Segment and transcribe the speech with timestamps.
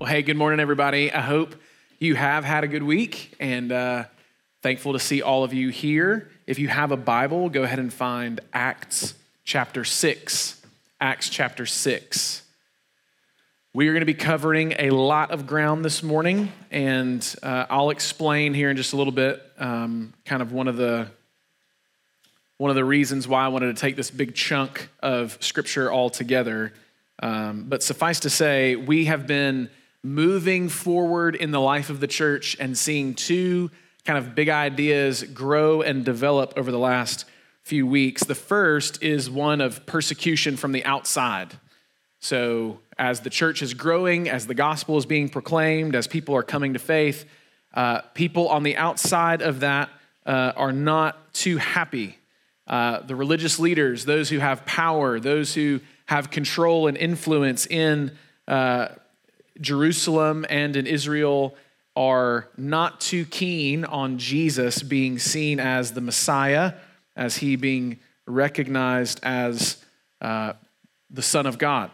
[0.00, 1.12] Well, hey, good morning, everybody.
[1.12, 1.54] I hope
[1.98, 4.04] you have had a good week and uh,
[4.62, 6.30] thankful to see all of you here.
[6.46, 9.12] If you have a Bible, go ahead and find Acts
[9.44, 10.62] chapter 6.
[11.02, 12.42] Acts chapter 6.
[13.74, 17.90] We are going to be covering a lot of ground this morning, and uh, I'll
[17.90, 21.08] explain here in just a little bit um, kind of one of the
[22.56, 26.08] one of the reasons why I wanted to take this big chunk of scripture all
[26.08, 26.72] together.
[27.22, 29.68] Um, but suffice to say, we have been
[30.02, 33.70] moving forward in the life of the church and seeing two
[34.04, 37.26] kind of big ideas grow and develop over the last
[37.62, 38.24] few weeks.
[38.24, 41.58] The first is one of persecution from the outside.
[42.18, 46.42] So, as the church is growing, as the gospel is being proclaimed, as people are
[46.42, 47.24] coming to faith,
[47.72, 49.88] uh, people on the outside of that
[50.26, 52.18] uh, are not too happy.
[52.66, 58.16] Uh, the religious leaders, those who have power, those who have control and influence in
[58.48, 58.88] uh,
[59.60, 61.54] Jerusalem and in Israel
[61.96, 66.74] are not too keen on Jesus being seen as the Messiah,
[67.16, 69.84] as he being recognized as
[70.20, 70.52] uh,
[71.10, 71.90] the Son of God.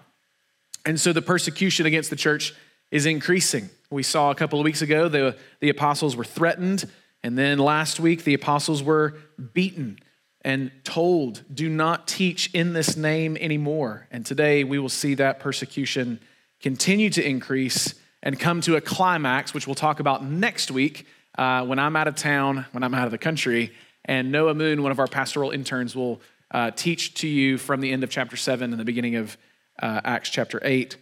[0.85, 2.55] And so the persecution against the church
[2.91, 3.71] is increasing.
[3.91, 6.89] We saw a couple of weeks ago the, the apostles were threatened,
[7.23, 9.15] and then last week the apostles were
[9.53, 9.99] beaten
[10.43, 14.07] and told, Do not teach in this name anymore.
[14.13, 16.21] And today we will see that persecution
[16.61, 21.07] continue to increase and come to a climax, which we'll talk about next week
[21.39, 23.73] uh, when I'm out of town, when I'm out of the country.
[24.05, 27.93] And Noah Moon, one of our pastoral interns, will uh, teach to you from the
[27.93, 29.37] end of chapter 7 and the beginning of
[29.81, 30.97] uh, Acts chapter 8.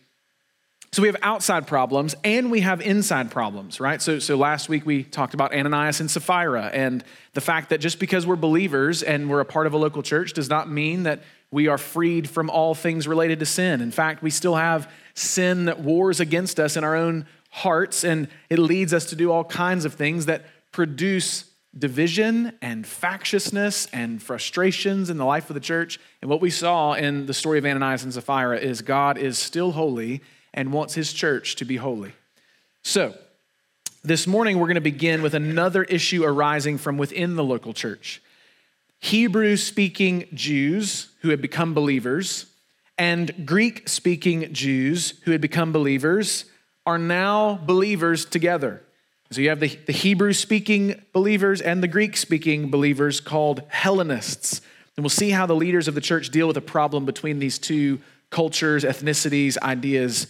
[0.92, 4.00] So we have outside problems and we have inside problems, right?
[4.00, 7.98] So, so last week we talked about Ananias and Sapphira and the fact that just
[7.98, 11.24] because we're believers and we're a part of a local church does not mean that
[11.50, 13.80] we are freed from all things related to sin.
[13.80, 18.28] In fact, we still have sin that wars against us in our own hearts, and
[18.50, 21.44] it leads us to do all kinds of things that produce
[21.76, 26.00] division and factiousness and frustrations in the life of the church.
[26.20, 29.72] And what we saw in the story of Ananias and Sapphira is God is still
[29.72, 32.12] holy and wants his church to be holy.
[32.82, 33.14] So,
[34.02, 38.20] this morning we're going to begin with another issue arising from within the local church.
[39.04, 42.46] Hebrew speaking Jews who had become believers
[42.96, 46.46] and Greek speaking Jews who had become believers
[46.86, 48.82] are now believers together.
[49.30, 54.62] So you have the, the Hebrew speaking believers and the Greek speaking believers called Hellenists.
[54.96, 57.58] And we'll see how the leaders of the church deal with a problem between these
[57.58, 58.00] two
[58.30, 60.28] cultures, ethnicities, ideas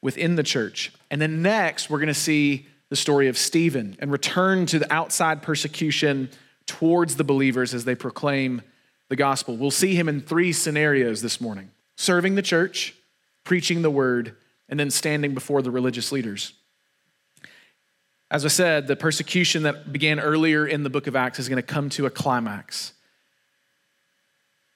[0.00, 0.92] within the church.
[1.10, 4.92] And then next, we're going to see the story of Stephen and return to the
[4.92, 6.30] outside persecution
[6.66, 8.62] towards the believers as they proclaim
[9.08, 9.56] the gospel.
[9.56, 12.94] We'll see him in three scenarios this morning serving the church,
[13.44, 14.36] preaching the word,
[14.68, 16.54] and then standing before the religious leaders.
[18.30, 21.56] As I said, the persecution that began earlier in the book of Acts is going
[21.56, 22.94] to come to a climax.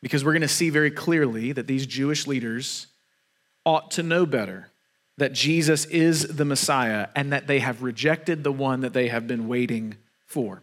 [0.03, 2.87] Because we're going to see very clearly that these Jewish leaders
[3.65, 4.69] ought to know better
[5.17, 9.27] that Jesus is the Messiah and that they have rejected the one that they have
[9.27, 10.63] been waiting for.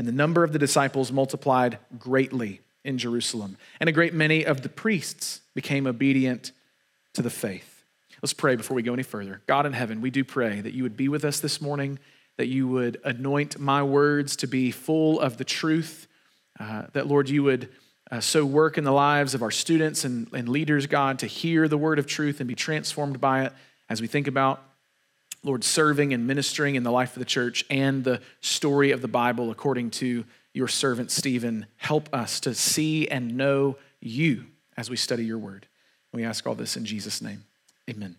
[0.00, 3.58] and the number of the disciples multiplied greatly in Jerusalem.
[3.80, 6.52] And a great many of the priests became obedient
[7.12, 7.84] to the faith.
[8.22, 9.42] Let's pray before we go any further.
[9.46, 11.98] God in heaven, we do pray that you would be with us this morning,
[12.38, 16.08] that you would anoint my words to be full of the truth,
[16.58, 17.68] uh, that, Lord, you would
[18.10, 21.68] uh, so work in the lives of our students and, and leaders, God, to hear
[21.68, 23.52] the word of truth and be transformed by it
[23.90, 24.62] as we think about,
[25.42, 29.08] Lord, serving and ministering in the life of the church and the story of the
[29.08, 31.66] Bible according to your servant Stephen.
[31.76, 34.44] Help us to see and know you
[34.76, 35.66] as we study your word.
[36.12, 37.44] We ask all this in Jesus' name.
[37.88, 38.16] Amen.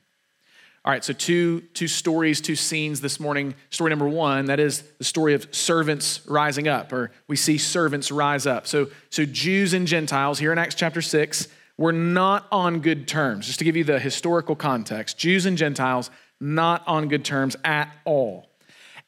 [0.84, 3.54] All right, so two, two stories, two scenes this morning.
[3.70, 8.12] Story number one, that is the story of servants rising up, or we see servants
[8.12, 8.66] rise up.
[8.66, 11.48] So, so Jews and Gentiles here in Acts chapter 6
[11.78, 13.46] were not on good terms.
[13.46, 16.10] Just to give you the historical context, Jews and Gentiles
[16.42, 18.50] not on good terms at all.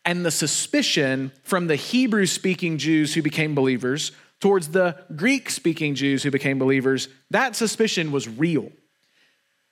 [0.05, 5.95] And the suspicion from the Hebrew speaking Jews who became believers towards the Greek speaking
[5.95, 8.71] Jews who became believers, that suspicion was real.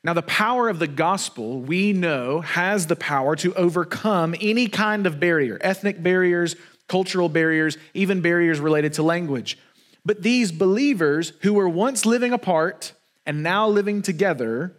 [0.03, 5.05] Now, the power of the gospel, we know, has the power to overcome any kind
[5.05, 6.55] of barrier ethnic barriers,
[6.87, 9.59] cultural barriers, even barriers related to language.
[10.03, 12.93] But these believers who were once living apart
[13.25, 14.73] and now living together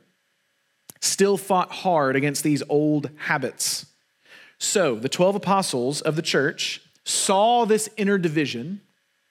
[1.03, 3.87] still fought hard against these old habits.
[4.59, 8.81] So, the 12 apostles of the church saw this inner division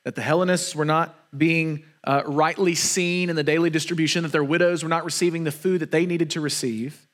[0.04, 4.44] that the Hellenists were not being uh, rightly seen in the daily distribution, that their
[4.44, 7.08] widows were not receiving the food that they needed to receive.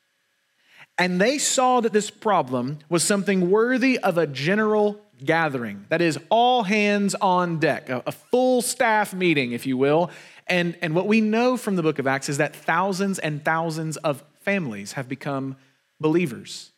[0.98, 5.86] And they saw that this problem was something worthy of a general gathering.
[5.90, 10.10] That is, all hands on deck, a, a full staff meeting, if you will.
[10.48, 13.98] And, and what we know from the book of Acts is that thousands and thousands
[13.98, 15.58] of families have become
[16.00, 16.72] believers.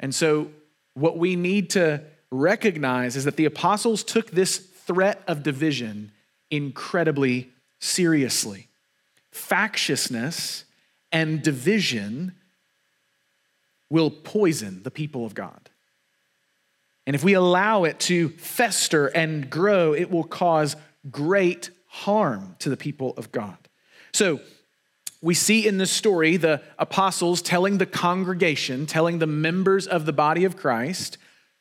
[0.00, 0.50] And so,
[0.94, 2.02] what we need to
[2.32, 6.10] recognize is that the apostles took this threat of division
[6.50, 7.48] incredibly
[7.78, 8.66] seriously.
[9.30, 10.64] Factiousness
[11.12, 12.32] and division
[13.88, 15.70] will poison the people of God.
[17.06, 20.74] And if we allow it to fester and grow, it will cause
[21.08, 23.58] great harm to the people of God.
[24.12, 24.40] So,
[25.22, 30.12] we see in this story the apostles telling the congregation, telling the members of the
[30.12, 31.18] body of Christ,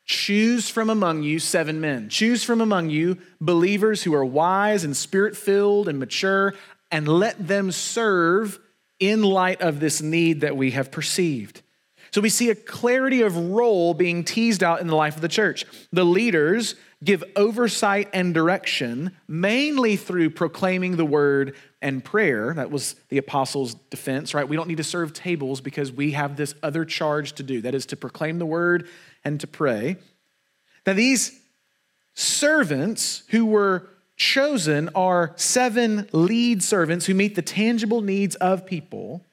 [0.10, 2.10] Choose from among you seven men.
[2.10, 6.56] Choose from among you believers who are wise and spirit filled and mature,
[6.90, 8.58] and let them serve
[9.00, 11.62] in light of this need that we have perceived.
[12.10, 15.28] So we see a clarity of role being teased out in the life of the
[15.28, 15.64] church.
[15.94, 16.74] The leaders
[17.04, 22.54] give oversight and direction mainly through proclaiming the word and prayer.
[22.54, 24.48] That was the apostles' defense, right?
[24.48, 27.74] We don't need to serve tables because we have this other charge to do that
[27.76, 28.88] is to proclaim the word
[29.24, 29.98] and to pray.
[30.86, 31.40] Now, these
[32.14, 39.26] servants who were chosen are seven lead servants who meet the tangible needs of people.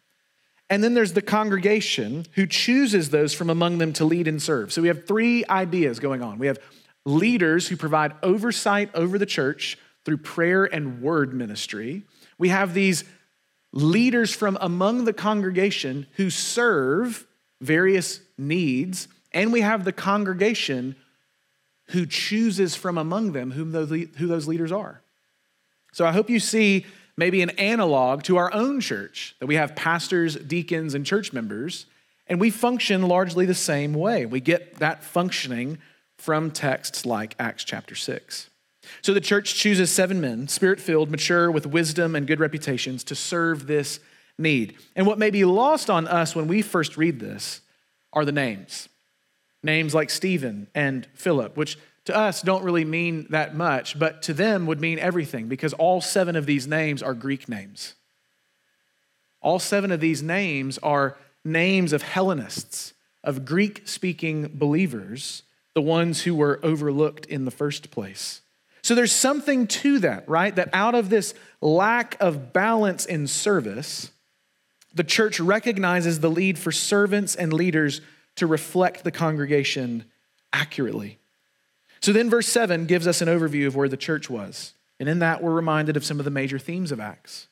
[0.70, 4.72] And then there's the congregation who chooses those from among them to lead and serve.
[4.72, 6.38] So we have three ideas going on.
[6.38, 6.58] We have
[7.04, 12.04] leaders who provide oversight over the church through prayer and word ministry.
[12.38, 13.04] We have these
[13.72, 17.26] leaders from among the congregation who serve
[17.60, 19.08] various needs.
[19.32, 20.96] And we have the congregation
[21.90, 25.02] who chooses from among them who those leaders are.
[25.92, 26.86] So I hope you see
[27.16, 31.86] maybe an analog to our own church that we have pastors, deacons, and church members,
[32.26, 34.26] and we function largely the same way.
[34.26, 35.78] We get that functioning
[36.18, 38.50] from texts like Acts chapter 6.
[39.02, 43.14] So the church chooses seven men, spirit filled, mature, with wisdom and good reputations, to
[43.14, 44.00] serve this
[44.38, 44.76] need.
[44.94, 47.60] And what may be lost on us when we first read this
[48.12, 48.88] are the names
[49.62, 54.32] names like Stephen and Philip, which to us don't really mean that much, but to
[54.32, 57.94] them would mean everything because all seven of these names are Greek names.
[59.42, 62.94] All seven of these names are names of Hellenists,
[63.24, 65.42] of Greek speaking believers,
[65.74, 68.40] the ones who were overlooked in the first place.
[68.86, 70.54] So there's something to that, right?
[70.54, 74.12] That out of this lack of balance in service,
[74.94, 78.00] the church recognizes the need for servants and leaders
[78.36, 80.04] to reflect the congregation
[80.52, 81.18] accurately.
[82.00, 84.72] So then, verse 7 gives us an overview of where the church was.
[85.00, 87.48] And in that, we're reminded of some of the major themes of Acts.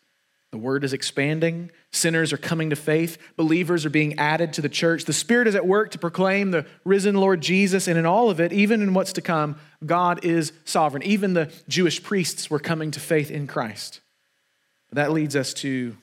[0.55, 4.69] The word is expanding, sinners are coming to faith, believers are being added to the
[4.69, 5.05] church.
[5.05, 8.39] The Spirit is at work to proclaim the risen Lord Jesus, and in all of
[8.39, 11.03] it, even in what's to come, God is sovereign.
[11.03, 14.01] Even the Jewish priests were coming to faith in Christ.
[14.93, 15.97] That leads us to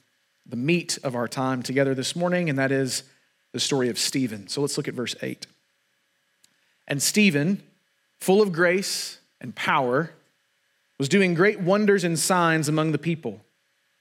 [0.45, 3.03] the meat of our time together this morning, and that is
[3.53, 4.49] the story of Stephen.
[4.49, 5.47] So let's look at verse 8.
[6.89, 7.63] And Stephen,
[8.19, 10.11] full of grace and power,
[10.97, 13.39] was doing great wonders and signs among the people.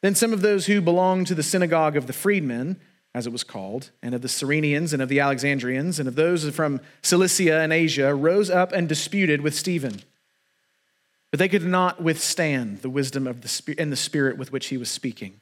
[0.03, 2.81] Then some of those who belonged to the synagogue of the freedmen,
[3.15, 6.49] as it was called, and of the Cyrenians and of the Alexandrians and of those
[6.51, 10.03] from Cilicia and Asia rose up and disputed with Stephen.
[11.31, 14.77] But they could not withstand the wisdom of the and the spirit with which he
[14.77, 15.41] was speaking.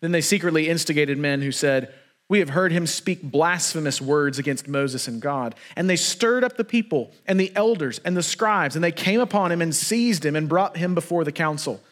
[0.00, 1.92] Then they secretly instigated men who said,
[2.28, 5.54] we have heard him speak blasphemous words against Moses and God.
[5.76, 9.20] And they stirred up the people and the elders and the scribes, and they came
[9.20, 11.82] upon him and seized him and brought him before the council.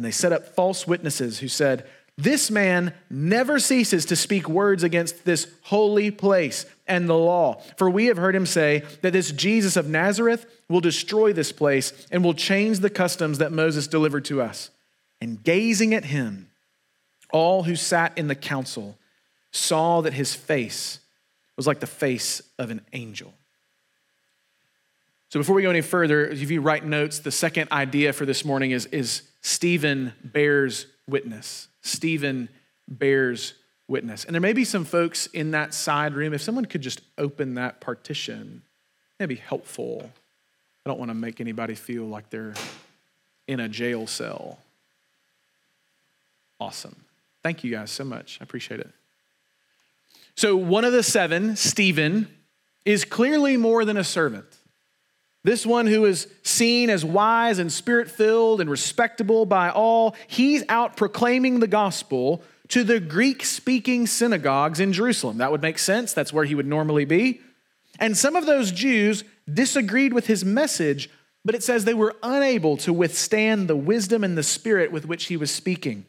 [0.00, 4.82] And they set up false witnesses who said, This man never ceases to speak words
[4.82, 7.60] against this holy place and the law.
[7.76, 12.06] For we have heard him say that this Jesus of Nazareth will destroy this place
[12.10, 14.70] and will change the customs that Moses delivered to us.
[15.20, 16.48] And gazing at him,
[17.30, 18.96] all who sat in the council
[19.52, 21.00] saw that his face
[21.58, 23.34] was like the face of an angel.
[25.28, 28.46] So before we go any further, if you write notes, the second idea for this
[28.46, 31.68] morning is, is Stephen bears witness.
[31.82, 32.48] Stephen
[32.88, 33.54] bears
[33.88, 34.24] witness.
[34.24, 36.32] And there may be some folks in that side room.
[36.32, 38.62] If someone could just open that partition,
[39.18, 40.10] that'd be helpful.
[40.84, 42.54] I don't want to make anybody feel like they're
[43.46, 44.58] in a jail cell.
[46.60, 46.96] Awesome.
[47.42, 48.38] Thank you guys so much.
[48.40, 48.90] I appreciate it.
[50.36, 52.28] So, one of the seven, Stephen,
[52.84, 54.46] is clearly more than a servant.
[55.42, 60.62] This one who is seen as wise and spirit filled and respectable by all, he's
[60.68, 65.38] out proclaiming the gospel to the Greek speaking synagogues in Jerusalem.
[65.38, 66.12] That would make sense.
[66.12, 67.40] That's where he would normally be.
[67.98, 71.10] And some of those Jews disagreed with his message,
[71.44, 75.26] but it says they were unable to withstand the wisdom and the spirit with which
[75.26, 76.06] he was speaking.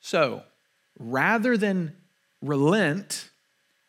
[0.00, 0.42] So,
[0.98, 1.94] rather than
[2.42, 3.30] relent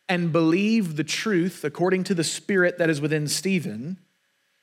[0.08, 3.98] and believe the truth according to the spirit that is within Stephen,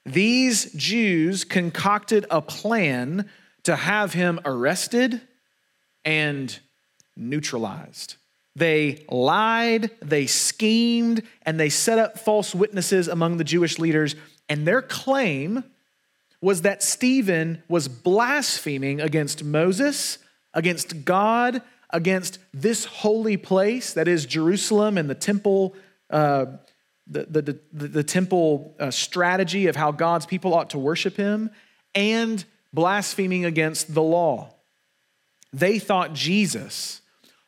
[0.06, 3.30] these Jews concocted a plan
[3.64, 5.22] to have him arrested
[6.04, 6.58] and
[7.16, 8.16] neutralized.
[8.56, 14.16] They lied, they schemed, and they set up false witnesses among the Jewish leaders.
[14.48, 15.64] And their claim
[16.42, 20.20] was that Stephen was blaspheming against Moses,
[20.54, 25.76] against God, against this holy place that is Jerusalem and the temple,
[26.10, 26.46] uh,
[27.08, 31.52] the, the, the, the, temple uh, strategy of how God's people ought to worship him,
[31.94, 34.54] and blaspheming against the law.
[35.54, 37.02] They thought Jesus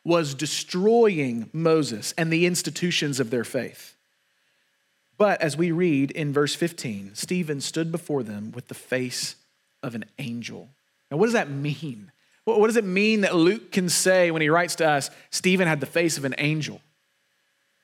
[0.03, 3.97] was destroying Moses and the institutions of their faith.
[5.17, 9.35] But as we read in verse 15, Stephen stood before them with the face
[9.83, 10.69] of an angel.
[11.11, 12.11] Now, what does that mean?
[12.55, 15.81] What does it mean that Luke can say when he writes to us, Stephen had
[15.81, 16.79] the face of an angel?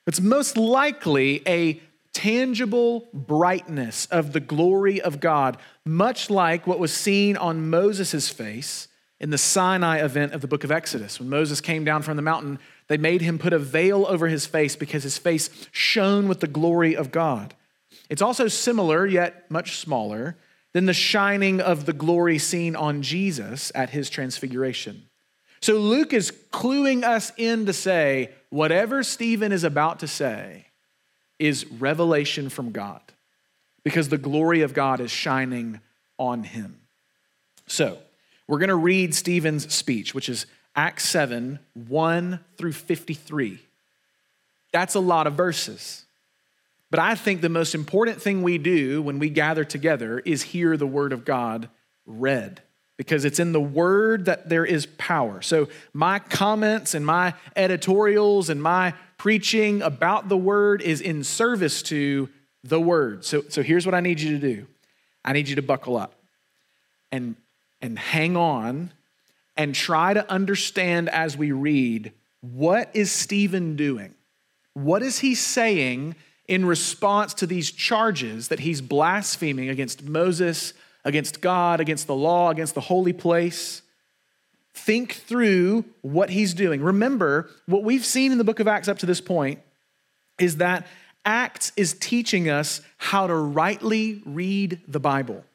[0.08, 1.82] It's most likely a
[2.14, 8.88] tangible brightness of the glory of God, much like what was seen on Moses' face
[9.20, 11.20] in the Sinai event of the book of Exodus.
[11.20, 14.46] When Moses came down from the mountain, they made him put a veil over his
[14.46, 17.54] face because his face shone with the glory of God.
[18.10, 20.38] It's also similar, yet much smaller,
[20.74, 25.04] than the shining of the glory seen on Jesus at his transfiguration.
[25.62, 30.68] So Luke is cluing us in to say whatever Stephen is about to say
[31.40, 33.02] is revelation from God
[33.84, 35.80] because the glory of God is shining
[36.18, 36.82] on him.
[37.68, 37.98] So
[38.48, 43.60] we're going to read Stephen's speech, which is Acts 7 1 through 53.
[44.72, 46.04] That's a lot of verses.
[46.94, 50.78] But I think the most important thing we do when we gather together is hear
[50.78, 51.68] the word of God
[52.06, 52.62] read
[52.98, 55.42] because it's in the word that there is power.
[55.42, 61.82] So, my comments and my editorials and my preaching about the word is in service
[61.82, 62.30] to
[62.64, 63.26] the word.
[63.26, 64.68] So, so here's what I need you to do
[65.26, 66.14] I need you to buckle up
[67.12, 67.36] and,
[67.82, 68.94] and hang on
[69.58, 74.14] and try to understand as we read what is Stephen doing?
[74.76, 80.74] What is he saying in response to these charges that he's blaspheming against Moses,
[81.06, 83.82] against God, against the law, against the holy place.
[84.74, 86.82] Think through what he's doing.
[86.82, 89.60] Remember, what we've seen in the book of Acts up to this point
[90.40, 90.88] is that
[91.26, 95.46] Acts is teaching us how to rightly read the Bible,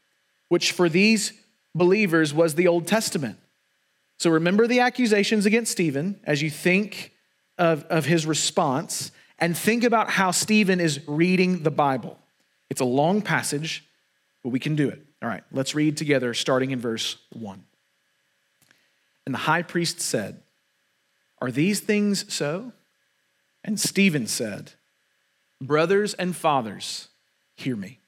[0.49, 1.33] which for these
[1.75, 3.39] believers was the Old Testament.
[4.19, 7.13] So remember the accusations against Stephen as you think
[7.59, 12.19] of, of his response and think about how Stephen is reading the Bible.
[12.71, 13.85] It's a long passage,
[14.43, 15.05] but we can do it.
[15.23, 17.63] All right, let's read together, starting in verse 1.
[19.27, 20.43] And the high priest said,
[21.41, 22.73] Are these things so?
[23.65, 24.73] And Stephen said,
[25.61, 27.09] Brothers and fathers,
[27.57, 27.99] hear me.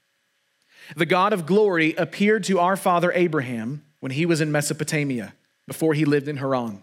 [0.96, 5.34] The God of glory appeared to our father Abraham when he was in Mesopotamia,
[5.66, 6.82] before he lived in Haran,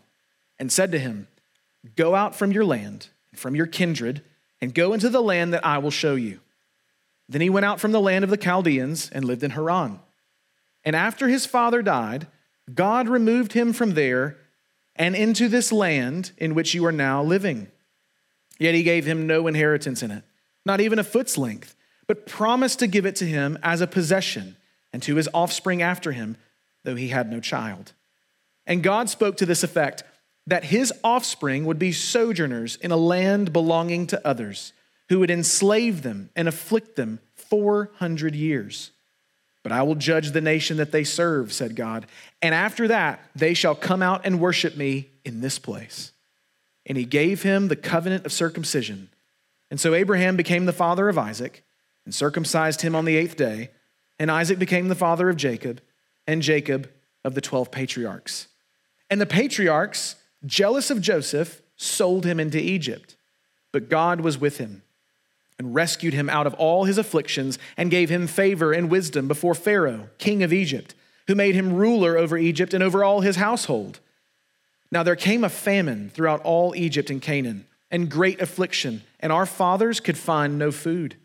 [0.59, 1.27] and said to him,
[1.95, 4.21] Go out from your land, and from your kindred,
[4.61, 6.39] and go into the land that I will show you.
[7.29, 9.99] Then he went out from the land of the Chaldeans and lived in Haran.
[10.83, 12.27] And after his father died,
[12.73, 14.37] God removed him from there
[14.95, 17.67] and into this land in which you are now living.
[18.59, 20.23] Yet he gave him no inheritance in it,
[20.65, 21.75] not even a foot's length,
[22.07, 24.55] but promised to give it to him as a possession
[24.91, 26.37] and to his offspring after him,
[26.83, 27.93] though he had no child.
[28.65, 30.03] And God spoke to this effect
[30.47, 34.73] that his offspring would be sojourners in a land belonging to others,
[35.09, 38.91] who would enslave them and afflict them 400 years.
[39.63, 42.07] But I will judge the nation that they serve, said God,
[42.41, 46.13] and after that they shall come out and worship me in this place.
[46.85, 49.09] And he gave him the covenant of circumcision.
[49.69, 51.65] And so Abraham became the father of Isaac
[52.05, 53.71] and circumcised him on the eighth day.
[54.17, 55.81] And Isaac became the father of Jacob,
[56.25, 56.89] and Jacob
[57.25, 58.47] of the 12 patriarchs.
[59.09, 63.15] And the patriarchs, jealous of Joseph, sold him into Egypt.
[63.71, 64.83] But God was with him
[65.59, 69.55] and rescued him out of all his afflictions and gave him favor and wisdom before
[69.55, 70.95] Pharaoh, king of Egypt,
[71.27, 73.99] who made him ruler over Egypt and over all his household.
[74.91, 79.45] Now there came a famine throughout all Egypt and Canaan, and great affliction, and our
[79.45, 81.15] fathers could find no food.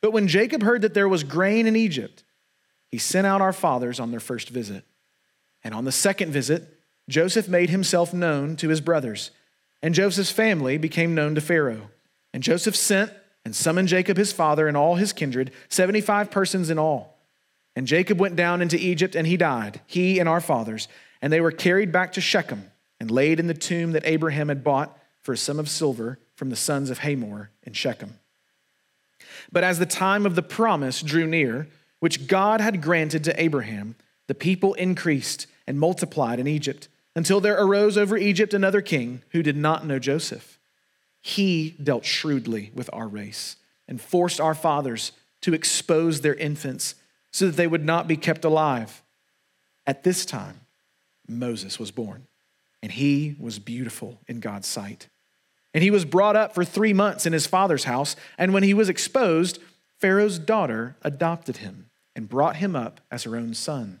[0.00, 2.24] But when Jacob heard that there was grain in Egypt,
[2.90, 4.84] he sent out our fathers on their first visit.
[5.62, 6.73] And on the second visit,
[7.08, 9.30] Joseph made himself known to his brothers,
[9.82, 11.90] and Joseph's family became known to Pharaoh.
[12.32, 13.12] And Joseph sent
[13.44, 17.18] and summoned Jacob his father and all his kindred, 75 persons in all.
[17.76, 20.88] And Jacob went down into Egypt, and he died, he and our fathers.
[21.20, 24.64] And they were carried back to Shechem and laid in the tomb that Abraham had
[24.64, 28.18] bought for a sum of silver from the sons of Hamor in Shechem.
[29.52, 31.68] But as the time of the promise drew near,
[32.00, 33.96] which God had granted to Abraham,
[34.26, 39.42] the people increased and multiplied in Egypt until there arose over Egypt another king who
[39.42, 40.58] did not know Joseph.
[41.20, 43.56] He dealt shrewdly with our race
[43.88, 46.94] and forced our fathers to expose their infants
[47.32, 49.02] so that they would not be kept alive.
[49.86, 50.60] At this time,
[51.28, 52.26] Moses was born,
[52.82, 55.08] and he was beautiful in God's sight.
[55.72, 58.74] And he was brought up for three months in his father's house, and when he
[58.74, 59.58] was exposed,
[59.98, 64.00] Pharaoh's daughter adopted him and brought him up as her own son.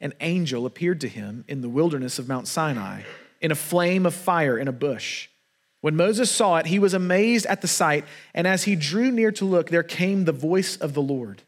[0.00, 3.02] an angel appeared to him in the wilderness of Mount Sinai
[3.40, 5.28] in a flame of fire in a bush.
[5.80, 8.04] When Moses saw it, he was amazed at the sight,
[8.34, 11.42] and as he drew near to look, there came the voice of the Lord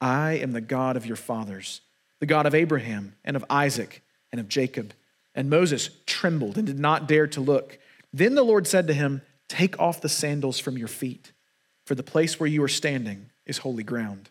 [0.00, 1.80] I am the God of your fathers,
[2.20, 4.92] the God of Abraham and of Isaac and of Jacob.
[5.34, 7.78] And Moses trembled and did not dare to look.
[8.12, 11.32] Then the Lord said to him, Take off the sandals from your feet,
[11.84, 14.30] for the place where you are standing is holy ground.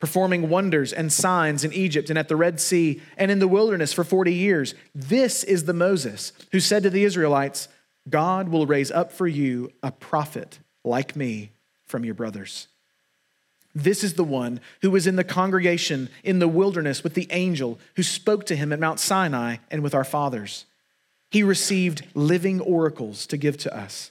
[0.00, 3.92] performing wonders and signs in Egypt and at the Red Sea and in the wilderness
[3.92, 4.74] for 40 years.
[4.94, 7.68] This is the Moses who said to the Israelites,
[8.08, 11.50] God will raise up for you a prophet like me
[11.84, 12.66] from your brothers.
[13.74, 17.78] This is the one who was in the congregation in the wilderness with the angel
[17.94, 20.64] who spoke to him at Mount Sinai and with our fathers.
[21.30, 24.10] He received living oracles to give to us.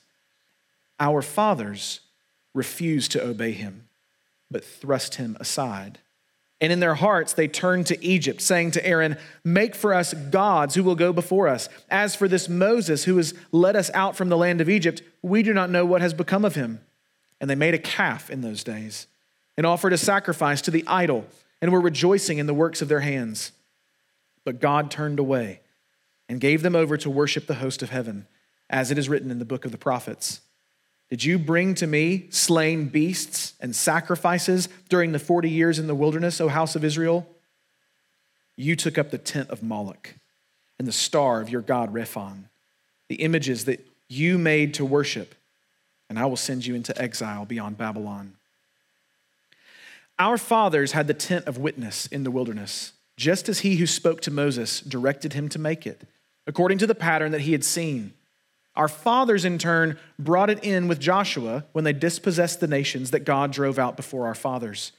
[0.99, 1.99] Our fathers
[2.54, 3.88] refused to obey him
[4.51, 5.99] but thrust him aside.
[6.62, 10.75] And in their hearts, they turned to Egypt, saying to Aaron, Make for us gods
[10.75, 11.69] who will go before us.
[11.89, 15.41] As for this Moses who has led us out from the land of Egypt, we
[15.41, 16.81] do not know what has become of him.
[17.39, 19.07] And they made a calf in those days
[19.55, 21.25] and offered a sacrifice to the idol
[21.62, 23.53] and were rejoicing in the works of their hands.
[24.43, 25.62] But God turned away
[26.27, 28.27] and gave them over to worship the host of heaven,
[28.69, 30.41] as it is written in the book of the prophets.
[31.09, 35.95] Did you bring to me slain beasts and sacrifices during the 40 years in the
[35.95, 37.27] wilderness, O house of Israel?
[38.55, 40.13] You took up the tent of Moloch
[40.77, 42.43] and the star of your god Rephan,
[43.07, 45.33] the images that you made to worship,
[46.09, 48.35] and I will send you into exile beyond Babylon.
[50.19, 54.21] Our fathers had the tent of witness in the wilderness, just as he who spoke
[54.21, 56.01] to Moses directed him to make it,
[56.45, 58.13] according to the pattern that he had seen.
[58.79, 63.25] Our fathers, in turn, brought it in with Joshua when they dispossessed the nations that
[63.25, 64.93] God drove out before our fathers.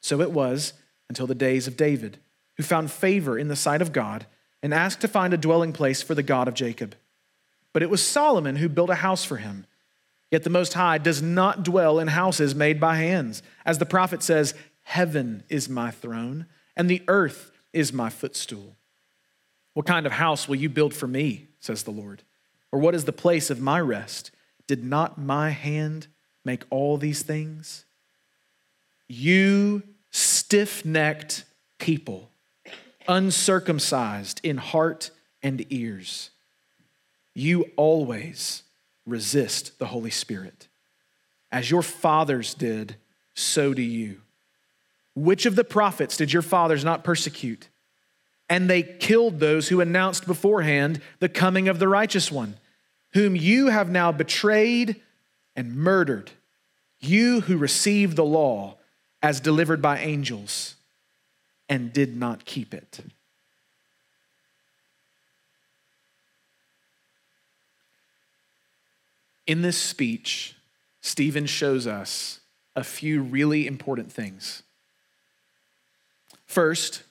[0.00, 0.72] So it was
[1.10, 2.16] until the days of David,
[2.56, 4.24] who found favor in the sight of God
[4.62, 6.94] and asked to find a dwelling place for the God of Jacob.
[7.74, 9.66] But it was Solomon who built a house for him.
[10.30, 13.42] Yet the Most High does not dwell in houses made by hands.
[13.66, 18.76] As the prophet says, Heaven is my throne, and the earth is my footstool.
[19.74, 22.22] What kind of house will you build for me, says the Lord?
[22.76, 24.32] Or what is the place of my rest?
[24.66, 26.08] Did not my hand
[26.44, 27.86] make all these things?
[29.08, 31.44] You stiff necked
[31.78, 32.28] people,
[33.08, 35.10] uncircumcised in heart
[35.42, 36.28] and ears,
[37.32, 38.62] you always
[39.06, 40.68] resist the Holy Spirit.
[41.50, 42.96] As your fathers did,
[43.32, 44.20] so do you.
[45.14, 47.70] Which of the prophets did your fathers not persecute?
[48.50, 52.56] And they killed those who announced beforehand the coming of the righteous one,
[53.16, 55.00] whom you have now betrayed
[55.56, 56.30] and murdered,
[57.00, 58.76] you who received the law
[59.22, 60.74] as delivered by angels
[61.66, 63.00] and did not keep it.
[69.46, 70.54] In this speech,
[71.00, 72.40] Stephen shows us
[72.74, 74.62] a few really important things.
[76.44, 77.02] First,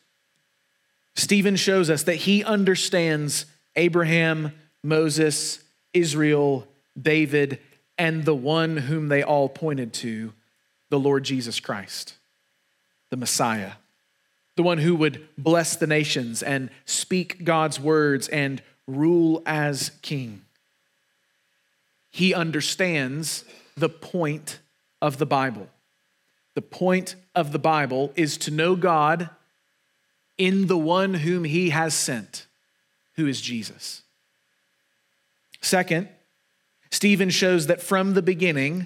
[1.15, 4.51] Stephen shows us that he understands Abraham,
[4.83, 5.64] Moses,
[5.95, 6.67] Israel,
[6.99, 7.59] David,
[7.97, 10.33] and the one whom they all pointed to,
[10.89, 12.15] the Lord Jesus Christ,
[13.09, 13.73] the Messiah,
[14.55, 20.45] the one who would bless the nations and speak God's words and rule as king
[22.15, 23.43] he understands
[23.75, 24.59] the point
[25.01, 25.67] of the Bible.
[26.53, 29.29] The point of the Bible is to know God
[30.37, 32.45] in the one whom he has sent,
[33.17, 34.01] who is Jesus.
[35.65, 36.09] Second,
[36.91, 38.85] Stephen shows that from the beginning,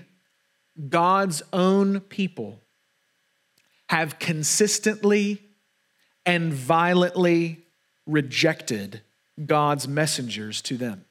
[0.88, 2.62] God's own people
[3.90, 5.44] have consistently
[6.26, 7.66] and violently
[8.08, 9.02] rejected
[9.46, 11.04] God's messengers to them.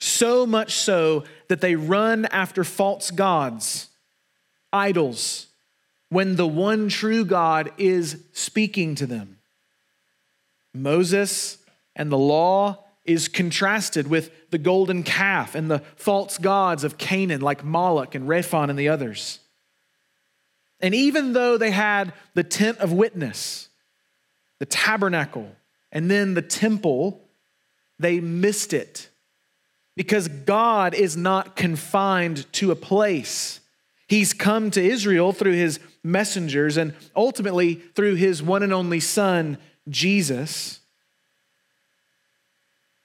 [0.00, 3.86] So much so that they run after false gods,
[4.72, 5.46] idols,
[6.08, 9.38] when the one true God is speaking to them.
[10.74, 11.58] Moses
[11.94, 17.40] and the law is contrasted with the golden calf and the false gods of Canaan,
[17.40, 19.40] like Moloch and Rephan and the others.
[20.80, 23.68] And even though they had the tent of witness,
[24.58, 25.50] the tabernacle,
[25.90, 27.20] and then the temple,
[27.98, 29.08] they missed it
[29.96, 33.60] because God is not confined to a place.
[34.06, 39.58] He's come to Israel through his messengers and ultimately through his one and only Son,
[39.88, 40.77] Jesus.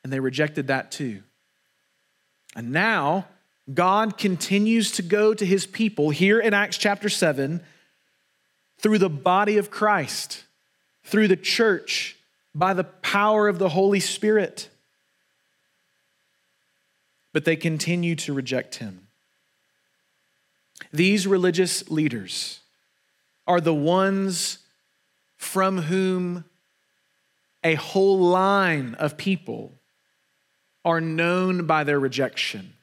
[0.04, 1.24] And they rejected that too.
[2.56, 3.28] And now,
[3.74, 7.62] God continues to go to his people here in Acts chapter 7
[8.80, 10.44] through the body of Christ,
[11.04, 12.18] through the church,
[12.54, 14.70] by the power of the Holy Spirit
[17.34, 19.08] but they continue to reject him.
[20.94, 22.62] These religious leaders
[23.48, 24.60] are the ones
[25.36, 26.46] from whom
[27.64, 29.74] a whole line of people
[30.86, 32.74] are known by their rejection.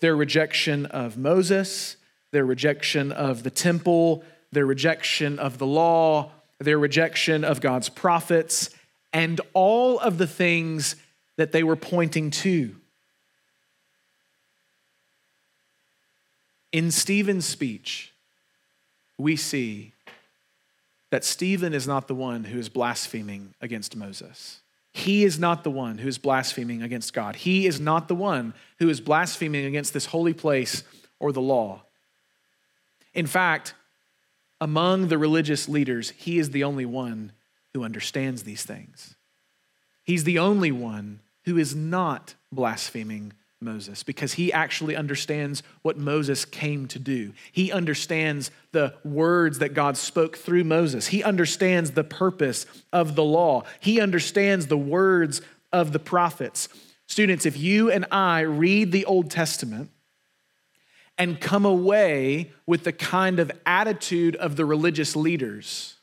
[0.00, 1.96] Their rejection of Moses,
[2.30, 8.70] their rejection of the temple, their rejection of the law, their rejection of God's prophets,
[9.12, 10.96] and all of the things
[11.36, 12.76] that they were pointing to.
[16.72, 18.12] In Stephen's speech,
[19.18, 19.92] we see
[21.10, 24.60] that Stephen is not the one who is blaspheming against Moses.
[24.92, 27.36] He is not the one who is blaspheming against God.
[27.36, 30.82] He is not the one who is blaspheming against this holy place
[31.18, 31.82] or the law.
[33.14, 33.74] In fact,
[34.60, 37.32] among the religious leaders, he is the only one
[37.72, 39.14] who understands these things.
[40.02, 46.46] He's the only one who is not blaspheming Moses because he actually understands what Moses
[46.46, 47.34] came to do.
[47.52, 51.08] He understands the words that God spoke through Moses.
[51.08, 53.64] He understands the purpose of the law.
[53.78, 55.42] He understands the words
[55.74, 56.70] of the prophets.
[57.06, 59.90] Students, if you and I read the Old Testament
[61.18, 65.96] and come away with the kind of attitude of the religious leaders,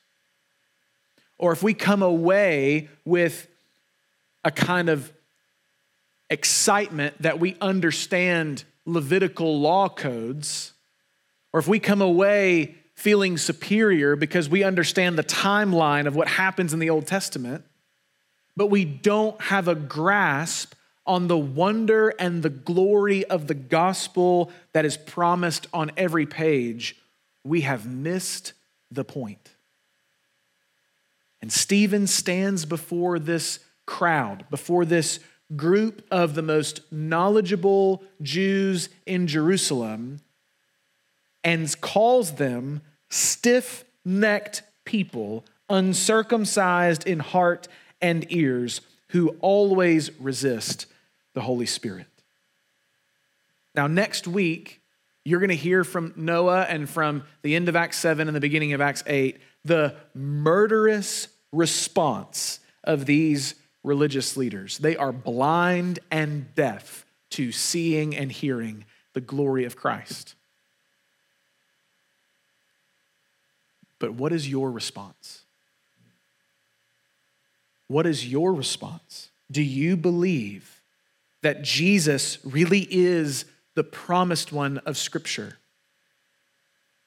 [1.39, 3.48] or if we come away with
[4.43, 5.12] a kind of
[6.30, 10.72] excitement that we understand Levitical law codes,
[11.52, 16.74] or if we come away feeling superior because we understand the timeline of what happens
[16.74, 17.63] in the Old Testament,
[18.56, 20.74] but we don't have a grasp
[21.06, 26.96] on the wonder and the glory of the gospel that is promised on every page,
[27.44, 28.54] we have missed
[28.92, 29.52] the point.
[31.42, 35.20] And Stephen stands before this crowd, before this
[35.56, 40.20] group of the most knowledgeable Jews in Jerusalem,
[41.44, 47.68] and calls them stiff necked people, uncircumcised in heart
[48.02, 50.86] and ears, who always resist
[51.34, 52.08] the Holy Spirit.
[53.74, 54.82] Now, next week,
[55.24, 58.42] you're going to hear from Noah and from the end of Acts 7 and the
[58.42, 64.78] beginning of Acts 8 the murderous response of these religious leaders.
[64.78, 70.36] They are blind and deaf to seeing and hearing the glory of Christ.
[74.00, 75.44] But what is your response?
[77.88, 79.30] What is your response?
[79.50, 80.82] Do you believe
[81.42, 85.58] that Jesus really is the promised one of Scripture?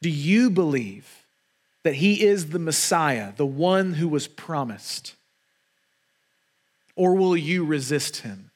[0.00, 1.26] Do you believe
[1.82, 5.14] that he is the Messiah, the one who was promised?
[7.00, 8.50] Or will you resist him?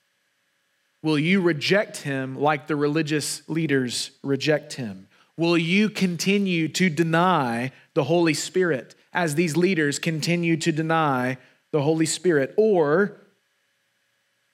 [1.02, 5.08] Will you reject him like the religious leaders reject him?
[5.38, 11.38] Will you continue to deny the Holy Spirit as these leaders continue to deny
[11.70, 12.52] the Holy Spirit?
[12.58, 13.16] Or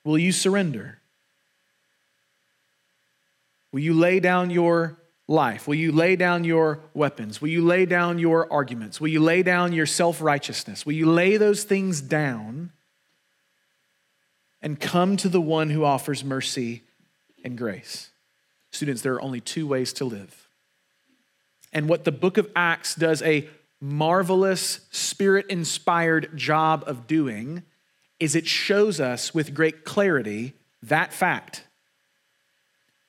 [0.05, 0.99] will you surrender?
[3.73, 4.95] Will you lay down your
[5.27, 5.67] life?
[5.67, 7.41] Will you lay down your weapons?
[7.41, 9.01] Will you lay down your arguments?
[9.01, 10.85] Will you lay down your self righteousness?
[10.85, 12.71] Will you lay those things down
[14.61, 16.83] and come to the one who offers mercy
[17.43, 18.11] and grace?
[18.71, 20.47] Students, there are only two ways to live
[21.73, 23.47] and what the book of Acts does a
[23.79, 27.63] marvelous, spirit inspired job of doing
[28.19, 31.63] is it shows us with great clarity that fact.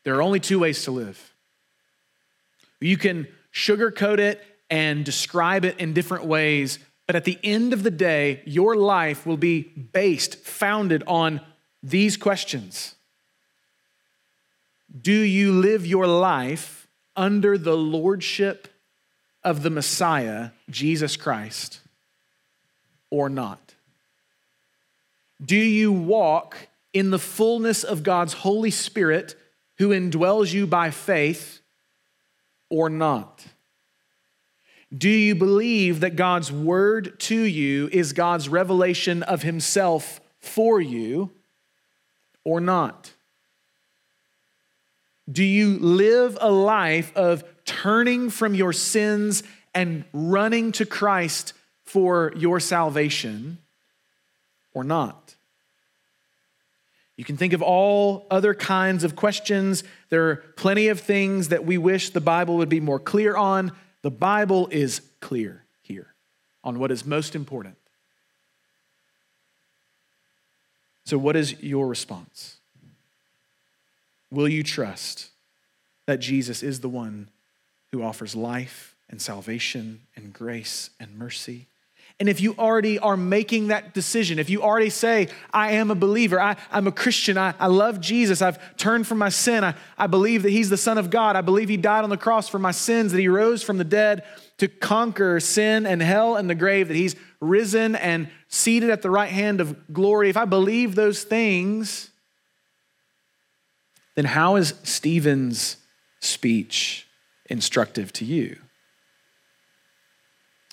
[0.04, 1.32] There are only two ways to live.
[2.80, 7.82] You can sugarcoat it and describe it in different ways, but at the end of
[7.82, 11.40] the day, your life will be based, founded on
[11.82, 12.94] these questions
[15.00, 16.82] Do you live your life?
[17.16, 18.68] under the lordship
[19.44, 21.80] of the Messiah, Jesus Christ,
[23.10, 23.74] or not?
[25.44, 29.34] Do you walk in the fullness of God's Holy Spirit
[29.78, 31.60] who indwells you by faith
[32.70, 33.44] or not?
[34.96, 41.30] Do you believe that God's word to you is God's revelation of himself for you
[42.44, 43.12] or not?
[45.30, 49.42] Do you live a life of turning from your sins
[49.74, 53.58] and running to Christ for your salvation
[54.74, 55.36] or not?
[57.16, 59.84] You can think of all other kinds of questions.
[60.10, 63.72] There are plenty of things that we wish the Bible would be more clear on.
[64.02, 66.08] The Bible is clear here
[66.64, 67.76] on what is most important.
[71.04, 72.58] So, what is your response?
[74.30, 75.30] Will you trust
[76.06, 77.28] that Jesus is the one
[77.90, 81.66] who offers life and salvation and grace and mercy?
[82.22, 85.96] And if you already are making that decision, if you already say, I am a
[85.96, 89.74] believer, I, am a Christian, I, I love Jesus, I've turned from my sin, I,
[89.98, 92.48] I believe that He's the Son of God, I believe He died on the cross
[92.48, 94.22] for my sins, that He rose from the dead
[94.58, 99.10] to conquer sin and hell and the grave, that He's risen and seated at the
[99.10, 100.30] right hand of glory.
[100.30, 102.12] If I believe those things,
[104.14, 105.76] then how is Stephen's
[106.20, 107.04] speech
[107.46, 108.61] instructive to you?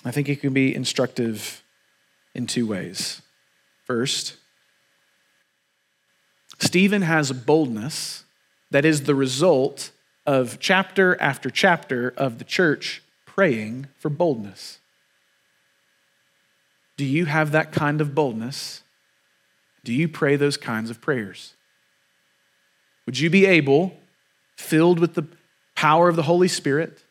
[0.04, 1.62] I think it can be instructive
[2.34, 3.20] in two ways.
[3.84, 4.36] First,
[6.58, 8.24] Stephen has boldness
[8.70, 9.90] that is the result
[10.26, 14.78] of chapter after chapter of the church praying for boldness.
[16.96, 18.82] Do you have that kind of boldness?
[19.84, 21.54] Do you pray those kinds of prayers?
[23.06, 23.96] Would you be able,
[24.56, 25.26] filled with the
[25.74, 27.02] power of the Holy Spirit,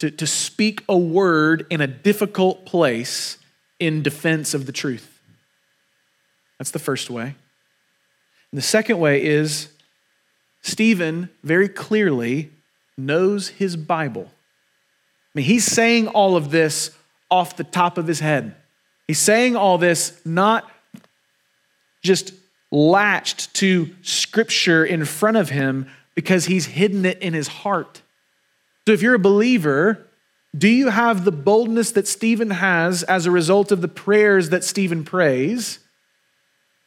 [0.00, 3.38] to, to speak a word in a difficult place
[3.78, 5.20] in defense of the truth?
[6.58, 7.34] That's the first way.
[8.52, 9.68] And the second way is
[10.62, 12.50] Stephen very clearly
[12.96, 14.30] knows his Bible.
[14.30, 16.92] I mean, he's saying all of this
[17.30, 18.54] off the top of his head.
[19.08, 20.70] He's saying all this not
[22.02, 22.32] just
[22.70, 28.02] latched to scripture in front of him because he's hidden it in his heart.
[28.86, 30.06] So if you're a believer,
[30.56, 34.62] Do you have the boldness that Stephen has as a result of the prayers that
[34.62, 35.80] Stephen prays?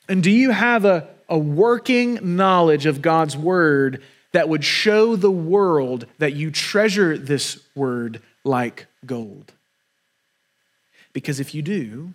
[0.07, 5.31] And do you have a, a working knowledge of God's word that would show the
[5.31, 9.51] world that you treasure this word like gold?
[11.11, 12.13] Because if you do,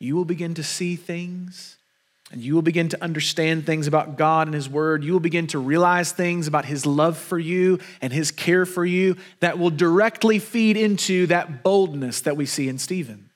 [0.00, 1.76] you will begin to see things
[2.30, 5.02] and you will begin to understand things about God and His Word.
[5.02, 8.84] You will begin to realize things about His love for you and His care for
[8.84, 13.30] you that will directly feed into that boldness that we see in Stephen.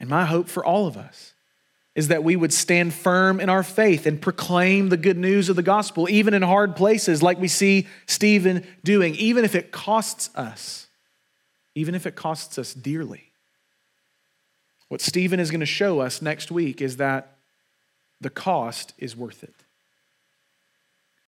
[0.00, 1.34] And my hope for all of us
[1.94, 5.56] is that we would stand firm in our faith and proclaim the good news of
[5.56, 10.28] the gospel, even in hard places, like we see Stephen doing, even if it costs
[10.34, 10.86] us,
[11.74, 13.32] even if it costs us dearly.
[14.88, 17.38] What Stephen is going to show us next week is that
[18.20, 19.65] the cost is worth it.